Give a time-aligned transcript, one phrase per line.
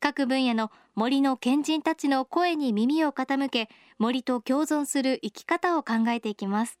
[0.00, 3.68] 各分野の森の賢人たちの声に耳を傾け
[3.98, 6.78] 森と共存する生き方を考えていきます。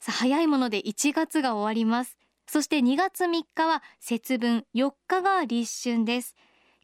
[0.00, 2.18] さあ早いもので1月が終わります。
[2.46, 6.34] そして2月3日は節分4日が立春です。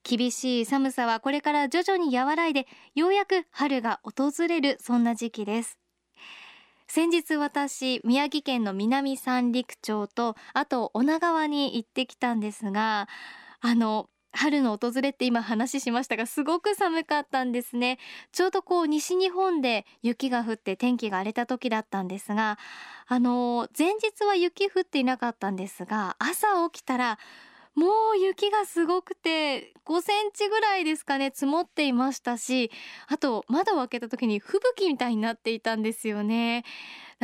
[0.03, 5.79] 厳しい寒さはこれから徐々に和らいでようやく春が訪れるそんな時期です。
[6.89, 13.09] 先日私宮城県の南三陸町とあと女川に行ってきたんですが
[13.61, 17.99] あの春の訪れって今話しましたがすごく寒かったんですね。
[18.33, 22.59] ちょうどこう西日本で雪が降って天気が荒れた時だったんですが
[23.07, 27.19] あの前日は雪降っていなかったんですが朝起きたら
[27.75, 32.71] もう雪がすごくて5センチぐらいですかね積もっていましたし
[33.09, 36.65] あと窓を開けた時に吹雪みたいになっていたんですよね。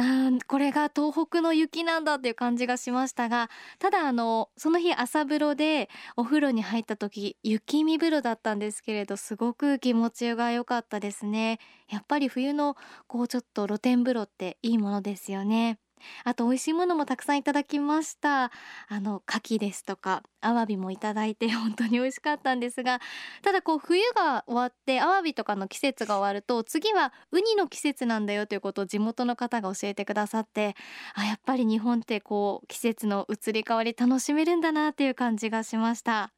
[0.01, 11.59] あこれが東北の雪なんだっていう感じがしましたがただあのその日朝風呂でお風呂に入った時雪見風呂だったんですけれどすごく気持ちが良かったですね。
[11.89, 12.77] やっぱり冬の
[13.09, 15.79] こうちょっと露天風呂っていいものですよね。
[16.25, 18.51] あと美味しいものもたくさんいただきました。
[18.89, 23.01] あの牡蠣ですとかアワビもいただいて 本当に美味しかったんですが
[23.43, 30.77] ただこう冬が終わってアワビとかの季節が終わると次はウニの季節なんだよということを地元の方が教えてくださって
[31.15, 36.38] あやっぱり日本ってこう季節の移り変わり楽しめるんだなっていう感じがしました。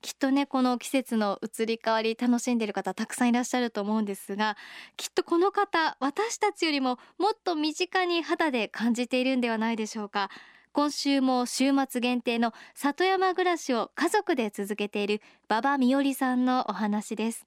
[0.00, 4.56] きっとねこの季節の移り変わり楽しんでいる方たくさんいらっしゃると思うんですが
[4.96, 10.30] きっとこの方私たちよりももっと身近に肌で感じているんではないでしょうか。
[10.72, 17.46] 今週も週末限定の里山暮らしを家族で続けている馬場美織さんのお話です。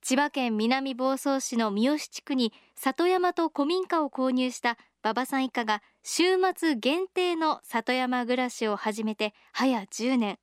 [0.00, 10.38] 千葉県南房総市の三好地区に里山と古民家を購入した馬場さん一家が週末限定の里山暮らしを始めて早10年。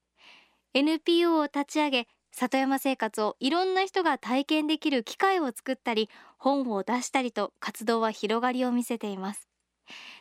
[0.74, 9.50] NPO を立ち上げ里山生活をいろんな人が体験できる機会を作ったり本を出したりと活動は広がりを見せています。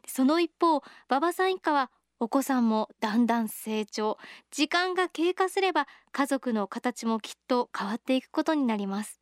[0.06, 4.18] その一方馬場さん一家はお子さんもだんだん成長
[4.50, 9.20] 時間が経過すれば家族の形もきっと変わっていくことになります。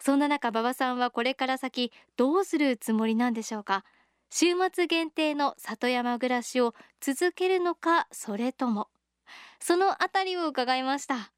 [0.00, 3.84] そんな中馬場さんはこれから先どうするつもりなんでしょうか？
[4.30, 8.88] 週末限定の里山暮らしを続けるのかそれとも
[9.60, 11.30] そのあたりを伺いました。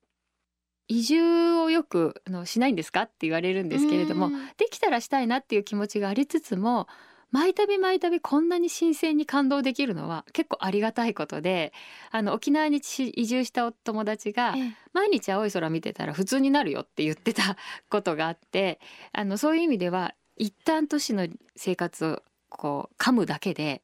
[0.88, 3.02] 移住をよくあのしないんですか？
[3.02, 6.88] って言われるんですけれどもできたらしたいなっていう気持ちがありつつも
[7.30, 11.72] 毎度毎度こんなに新鮮に感動できるのは結構ありがたいことで
[12.10, 14.56] あの沖縄に移住したお友達が
[14.92, 17.56] 毎日青い空見てたら普通になるよって言ってた
[17.88, 18.80] ことがあって
[19.12, 23.80] あのそういう意味では一旦都市の生活をこう噛むだけで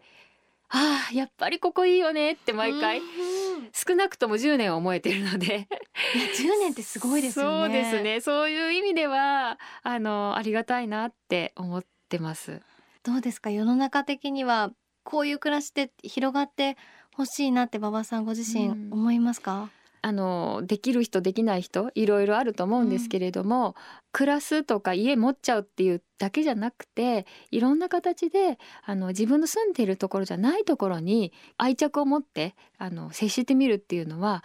[0.70, 3.00] ああやっぱりここいいよねって毎回
[3.72, 5.46] 少なくとも10年思えてるので。
[5.46, 7.82] いや10年ってすごいですよね。
[7.84, 8.20] そうですね。
[8.20, 12.60] そういう意味ではあのありがたいなって思ってます。
[13.02, 13.50] どうですか？
[13.50, 14.72] 世の中的には
[15.04, 16.76] こういう暮らしって広がって
[17.14, 19.70] ほしいなって馬場さんご自身思いますか、うん
[20.06, 23.74] あのできる人できない人いろいろあると思うんですけれども、うん、
[24.12, 34.44] 暮らすとか家持っちゃうっていうだけじゃなくていろんな形であの自分の住んでいるところじゃないところに愛着を持ってあの接してみるっていうのは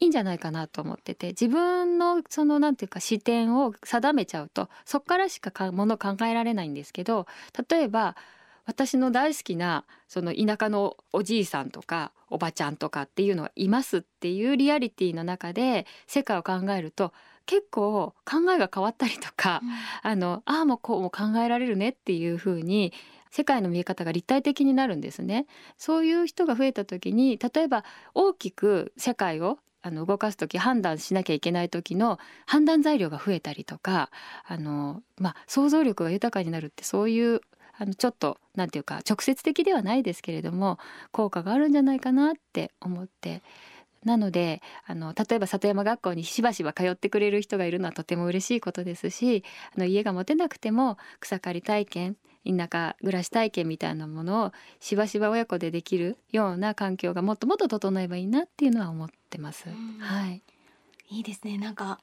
[0.00, 7.26] いいんじゃないかなと思ってて自分のその何て言うか視点を定めちゃうとそこからしかもの考えられないんですけど
[7.68, 8.16] 例えば
[8.64, 17.12] 私の大好きなその田舎のおじいさんとかおばちゃんとかっていうのがいますっていうリアリティの中で世界を考えると
[17.46, 22.92] 結構考えが変わったりとか、うん、あのああもこうも考えられるねっていう風に
[23.30, 25.46] 世界の見え方が立体的になるんですね。
[25.78, 27.84] そういう人が増えた時に例えば
[28.14, 34.10] 大きく世界をあの動かす時判断しなきゃいけない時の判断材料が増えたりとか
[34.46, 37.40] あの、まあ、想像力が豊かになるってそういう
[37.82, 40.78] あのちょっと何て言うか直接的ではないですけれども
[41.10, 43.42] 効果があるんじゃないかなって思って。
[44.04, 49.44] なのであの例えば里山学校にしばしば通ってくれる人がいるのはとても嬉しいことですし
[49.76, 59.68] あの家が持てなくても草刈り体験田舎暮らし体験みたいなものをしばしば親子でできるような環境がもっともっと整えばいいなっていうのは思ってます。
[60.00, 60.42] はい、
[61.08, 61.56] いいですね。
[61.56, 62.00] なんか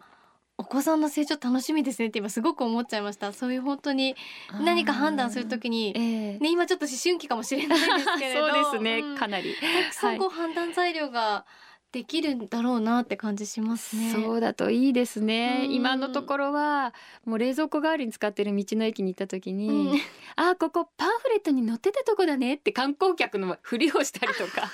[0.59, 3.31] お子さんの成長楽しみですねって今すごく思っちゃいました。
[3.31, 4.17] そういう本当に
[4.61, 9.17] 何か判断するときに、えーね今ちょっと思春期かもしれないですけれどそうですね、うん。
[9.17, 9.55] かなり。
[9.55, 11.45] たくさんこう判断材料が
[11.93, 14.11] できるんだろうなって感じしますね。
[14.11, 15.73] そうだといいですね、うん。
[15.73, 19.99] 今のところはもう冷蔵庫代わりに使ってる道の駅に行った時に、うん。
[20.35, 24.69] あここパンフレットに載ってたとこだねって観光客のふりをしたりとか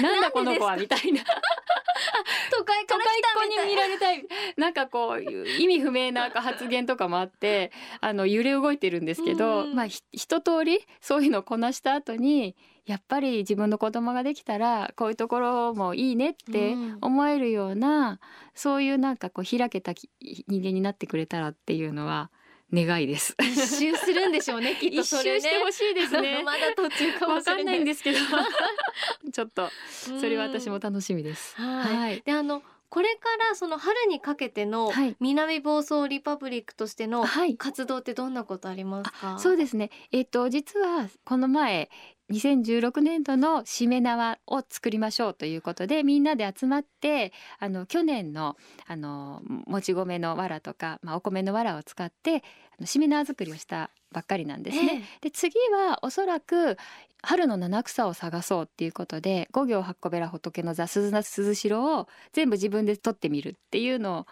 [0.00, 1.22] なんだこの子はみたいな
[2.50, 4.24] 都会か都会ら来たっ子に見られたい。
[4.56, 5.22] なんかこう
[5.60, 8.78] 意味不明な発言とかもあってあの揺れ動い。
[8.78, 11.28] てるんですけど、うんまあ一通りそうい。
[11.28, 12.56] うのをこなした後に
[12.86, 15.12] やっぱり自分の子供ができたらこうい。
[15.12, 16.12] うところもい。
[16.12, 16.16] い。
[16.16, 18.20] ねって思えるような、
[18.54, 18.90] そうい。
[18.92, 21.86] うなんかこう開けた人間になってくれたらってい。
[21.86, 22.30] うのは
[22.74, 23.34] 願いです。
[23.40, 25.02] 一周するんでしょうね きっとね。
[25.04, 26.42] 周してほしいですね。
[26.44, 27.72] まだ途中かもわかんしれな。
[27.72, 28.18] ないいんですけど
[29.32, 29.70] ちょっと
[30.10, 31.54] うんそれは私も楽しみです。
[31.56, 39.38] はいはいであのこれからその春にかけてのはい南房総リパブリックとしてのはい活動ってどんなことありますか？
[39.40, 39.90] そうですね。
[40.12, 41.90] えっ、と実はこの前
[42.32, 48.56] 2016年度のしめ縄を作りましょうということでみんなで集まってあの去年の
[48.86, 52.40] あのもち米の藁とか、まあ、お米の藁を使ってあ
[52.80, 55.04] のしめ縄作りをしたばっかりなんですね。
[55.20, 56.78] で次はおそらく
[57.22, 64.26] 春の七草を探そうっていうことで五行八個べら仏の座鈴名鈴代を全部自分で取ってみるっていうのを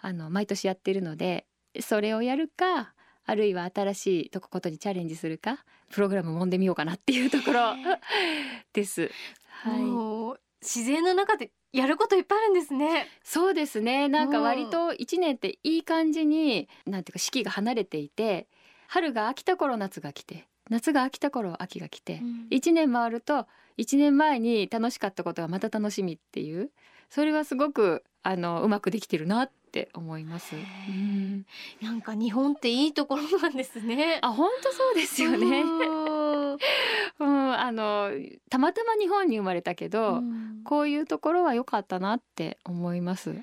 [0.00, 1.46] あの毎年やってるので
[1.80, 2.94] それをやるか
[3.26, 7.74] あるいは新しいとこことにチャレンジするかプログラム揉んでみようかなっていうところ。
[8.72, 9.10] です。
[9.44, 13.08] はい、もう自然の中でやることいっぱいあるんですね。
[13.22, 14.08] そうですね。
[14.08, 18.48] なんか割と一年っていい感じになんていうか四季が離れていて
[18.88, 22.46] 春が飽きた頃夏が来て夏が飽きた頃秋が来てうん。
[22.50, 23.46] 一年回ると
[23.76, 26.70] 一年前に楽しかったことがまた楽しみっていう
[27.10, 30.56] それはすごくあのうまくできてるなって思います。
[30.56, 31.46] へうーん
[31.82, 34.18] なんか日本っていいところなんですね。
[34.22, 35.60] あ本当そうですよね。
[35.60, 36.52] うん
[37.20, 38.10] うん、あの
[38.48, 43.30] たまたま日本に生まれたけど、うんこういうところは良かったなって思います。
[43.30, 43.34] へ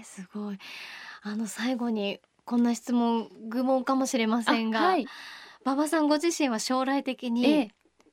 [0.00, 0.58] えすごい。
[1.22, 5.06] あの最後にこんな質問愚問かもしれませんが、あはい、
[5.64, 7.68] 馬場さんご自身は将来的に、ええ、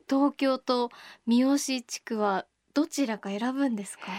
[0.07, 0.91] 東京と
[1.25, 2.45] 三好地区は
[2.75, 4.11] どちらか選ぶんですか？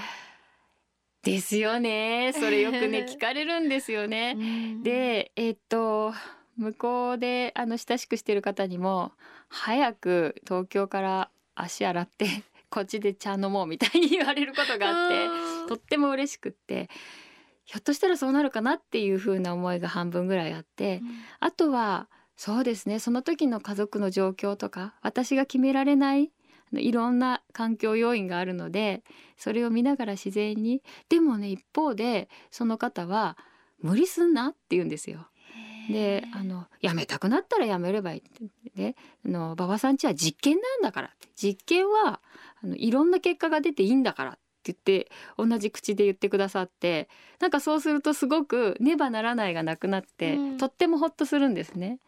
[1.22, 2.32] ですよね。
[2.34, 4.34] それよくね 聞かれるんですよね。
[4.36, 6.12] うん、で、えっと
[6.56, 9.12] 向こうであの親しくしてる方にも
[9.48, 12.26] 早く東京から足洗って
[12.68, 15.26] こっちで茶飲もうみたいに言われることがあって。
[15.26, 16.90] うんとっても嬉しくって
[17.64, 21.00] ひょっとしたらそうなるかなっていう風な思いが半分ぐらいあって
[21.40, 26.30] あとはそうですねその時の家族の状況とか私が決められない
[26.80, 29.02] いろんな環境要因があるので
[29.36, 33.36] それを見ながら自然にでもね一方でその方は
[33.80, 35.26] 無理すんなって言うんですよ。
[35.90, 38.96] であの辞めたくなったら辞めればいいってで
[39.26, 42.20] あの馬場さんちは実験なんだからって実験は
[42.62, 47.08] あのいろんな結果が出ていいんだからって言って同じ口で言ってくださって
[47.40, 51.98] なんかそうするとすごくねばならないがなくなって、うんとってもほっとするんですね。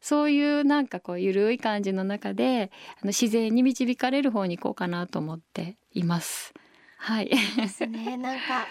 [0.00, 2.70] そういうなんかこうゆるい感じの中で
[3.02, 6.54] あの自然に導かれる方に行こうかなと思っています。
[6.98, 7.30] はい。
[7.56, 8.16] ですね。
[8.16, 8.66] なんか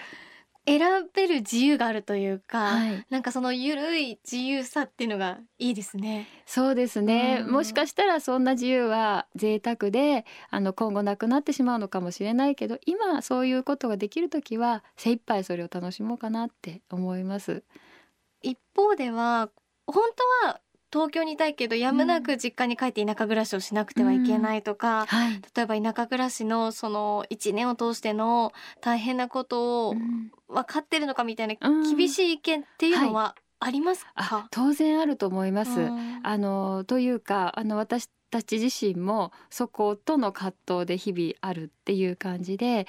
[0.68, 0.82] 選
[1.14, 6.28] べる自由があるというか、はいなんかそのゆるい自由さっていうのがいいですね。
[6.46, 17.64] そうですね、うんもしかしたらそんな自由は贅沢であの今後なくなってしまうのかもしれないけど今そういうことができる時は精一杯それを楽しもうかなって思います。
[18.42, 19.50] 一方では
[19.86, 20.04] 本
[20.44, 20.60] 当は
[20.92, 30.32] 東京にいたいけどやむなく実家に帰って田舎暮らしをしなくてはいけないとか、はい、例えば田舎暮らしのその一年を通しての大変なことをうん。
[30.50, 31.96] 分かってるのかみたいなうん。
[31.96, 35.80] 厳しい意見っていうのはありますあか、当然あると思います。
[35.80, 36.20] うん。
[36.24, 42.88] あのというかあの私たち自身もそことの葛藤で日々あるっていう感じで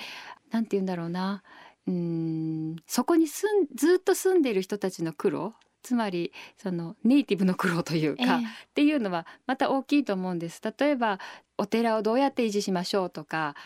[0.51, 1.43] なんて言うんだろうな。
[1.87, 8.29] うーんそこに住んずっと住んでいる人たちの苦労つまりそのネイティブの苦労というか、えっ
[8.75, 10.61] ていうのはまた大きいと思うんです。
[10.79, 11.19] 例えば
[11.57, 13.57] お寺をどうやって維持しましょうとか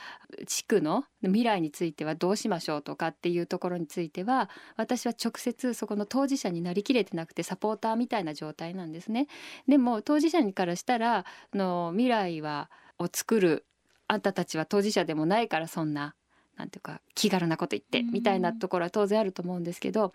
[0.46, 9.28] 地区の未来についてはどうしましょうとかっていうところについては私は直接そこの当事者になりきれてなくてサポーターみたいな状態なんですね。
[9.68, 13.66] でも当事者にからしたらあの未来はを作る
[14.08, 16.14] あんたたちは当事者でもないからそんな
[16.56, 18.10] なんていうか気軽なこと言ってうん。
[18.12, 20.14] みたいなところは当然あると思うんですけど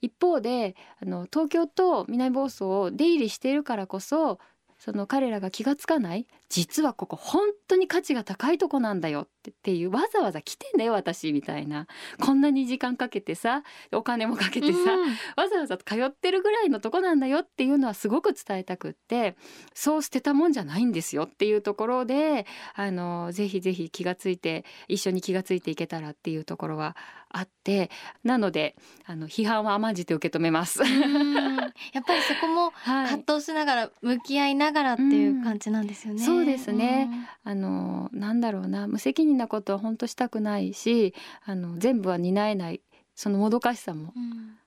[0.00, 4.38] 一方であの東京と南房総を出入りしているからこそ
[4.78, 11.86] その彼らが気が付かない実はここ本当に価値が高いとこなんだよってっていうわざわざ来てんだよ私みたいな。
[12.20, 13.62] こんなに時間かけてさ
[13.92, 15.10] お金もかけてさ、うん。
[15.36, 19.36] わざわざ通ってるぐらいのとこなんだよっていうのはすごく伝えたくって
[19.74, 26.96] そう捨てたもんじゃないんですよっていうところであのぜひぜひ気がついて一緒に気がついていけたらっていうところは
[27.28, 27.90] あって
[28.24, 30.82] なのであの批判は甘んじて受け止めます。
[30.82, 31.56] うん。
[31.92, 33.10] やっぱりそこも はい。
[33.10, 36.24] 葛藤しながら向き合いながらっていう感じなんですよね。
[36.36, 37.10] そうですね。
[37.44, 38.88] あのなんだろうな。
[38.88, 41.14] 無責任なことは本当したくないし
[41.44, 42.80] あの全部は担えない
[43.14, 44.12] そのもどかしさも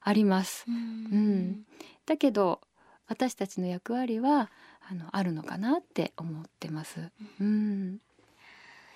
[0.01, 0.65] あります。
[0.67, 0.75] うん。
[0.75, 0.77] う
[1.15, 1.65] ん。
[2.05, 2.61] だけど
[3.07, 4.49] 私たちの役割は
[4.89, 7.11] あのあるのかなって思ってます。
[7.39, 7.99] うん、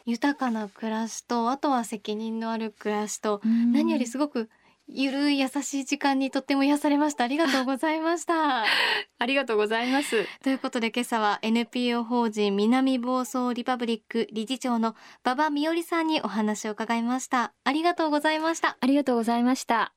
[0.06, 4.50] 豊かな暮らしとあとは責任のある暮らしと何よりすごく
[4.88, 7.24] ゆるい優しい時間にとっても癒されました。
[7.24, 8.64] ありがとうございました。
[9.20, 10.28] ありがとうございます。
[10.44, 17.54] ということで今朝は NPO 法人南房総リパブリック理事長の馬場美織さんにお話を伺いました。
[17.64, 18.78] ありがとうございました。
[18.80, 19.94] ありがとうございました。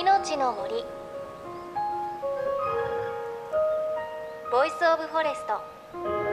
[0.00, 0.84] 命の森。
[4.52, 6.25] Voice of Forest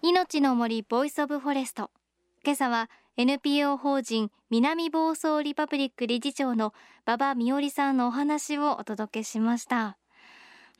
[0.00, 1.90] 命の森 Voice of Forest。
[2.44, 6.72] 今朝は NPO 法人南房総リパブリック理事長の
[7.04, 9.98] 馬場美織さんのお話をお届けしました。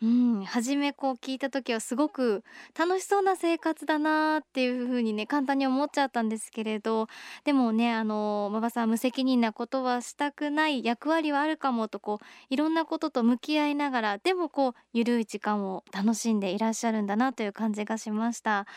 [0.01, 2.45] うん、初めこう聞いた時はすごく
[2.79, 7.09] 楽しそうな生活だなっていう風にね簡単に思っちゃったんですけれど
[7.45, 18.69] でもねあの馬場さん無責任なことはしたくない役割はあるかもとこういろんなことと向き合いながらでもこうゆるい時間を楽しんでいらっしゃるんだなという感じがしました。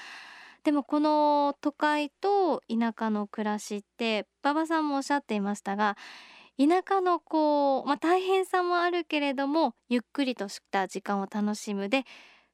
[0.63, 5.98] でもこの都会と田舎の暮らしって馬場さんもおっしゃっていましたが
[6.60, 11.89] 田舎のこう、まあ、大変さもあるけれどもゆっくりとした時間を楽しむ。
[11.89, 12.03] で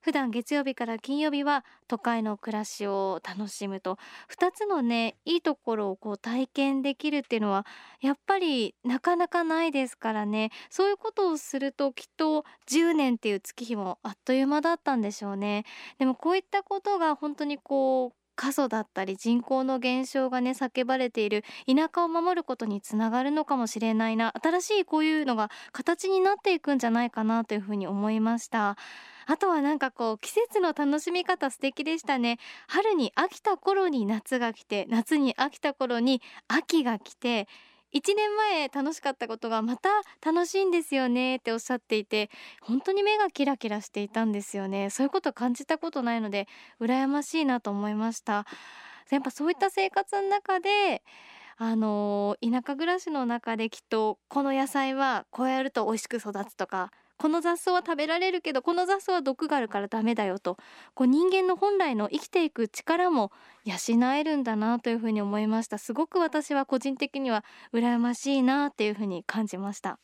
[0.01, 3.97] 普段月曜日から金曜日は都会の暮らしを楽しむと。
[4.29, 7.65] 2つのねいいところをこう体験できるっていうのは
[7.99, 10.51] やっぱりなかなかないですからね。
[10.69, 15.65] そういうことをするときっと10年っていう月日もあっという間だったんでしょうね。
[15.99, 24.31] でもこういったことが本当にこう過疎だったり人口の減少がね叫ばれている田舎を守ることにつながるのかもしれないな。
[24.41, 28.77] 新しいこういうのが形になっていくんじゃないかなというふうに思いました。
[29.29, 32.39] あとはなんかこう季節の楽しみ方素敵でしたね。
[32.67, 37.47] 春に飽きた頃に夏が来て夏に飽きた頃に秋が来て
[37.93, 39.89] 1年前楽しかったことがまた
[40.25, 42.29] 楽しいんですよねっておっしゃっていて
[42.61, 44.89] 本当に目がキラキラしていたんですよね。
[44.89, 46.47] そういうこと感じたことないので
[46.79, 48.45] 羨ましいなと思いました。
[49.09, 51.03] やっぱそういった生活の中で
[51.57, 60.57] あのー田舎暮らしの中できっとこの野菜はこうやると美味しく育つとかこの雑草は食べられるけどこの雑草は毒があるからダメだよと。
[60.93, 63.31] こう人間の本来の生きていく力も
[63.65, 63.75] 養
[64.13, 65.77] えるんだなというふうに思いました。
[65.77, 67.43] すごく私は個人的には
[67.73, 69.99] 羨ましいなっていうふうに感じました。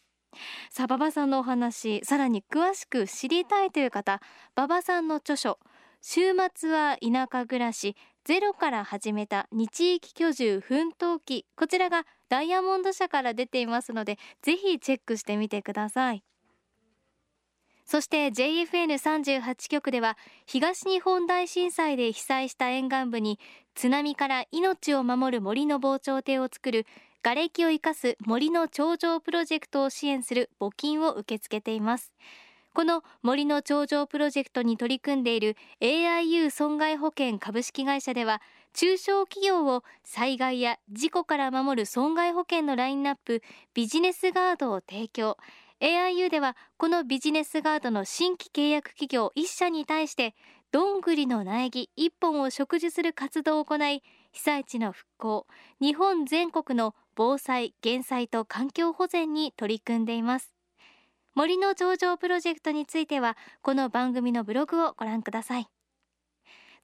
[0.70, 4.20] さあ馬場さんのお話さらに詳しく知りたいという方
[4.58, 5.60] 馬場さんの著書
[6.02, 11.46] 週末は田舎暮らしゼロから始めた日域居住奮闘記。
[11.56, 16.24] こちらがダイヤモンド社から出ていますのでぜひチェックしてみてください。
[17.86, 23.40] そして JFN38 局では東日本大震災で被災した沿岸部に
[23.76, 26.86] 津波から命を守る森の防潮堤を作る
[27.22, 32.12] 瓦礫を生かす森の頂上プロジェクトを支援する募金を受け付けています。
[32.74, 38.42] この森の頂上プロジェクトに取り組んでいる AIU 損害保険株式会社では
[38.74, 43.44] 中小企業を災害や事故から守る損害保険のラインナップ
[43.76, 45.38] ビジネスガードを提供。
[45.82, 50.34] AIU ではこのビジネスガードの新規契約企業1社に対して
[50.72, 54.02] どんぐりの苗木1本を植樹する活動を行い
[54.32, 55.48] 被災地の復興
[55.80, 60.56] 日本全国の防災減災と環境保全に取り組んでいます。
[61.36, 65.68] 森の頂上プロジェクトについてはこの番組のブログをご覧ください。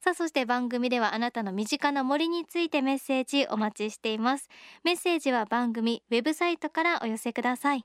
[0.00, 4.48] さあそして番組ではあなたの身近な森についてメッセージお待ちしています。
[4.82, 7.84] メッセージは番組ウェブサイトからお寄せください。